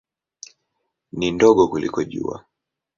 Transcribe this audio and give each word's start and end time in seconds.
Ni 1.17 1.27
ndogo 1.33 1.63
kuliko 1.71 1.99
Jua. 2.11 2.45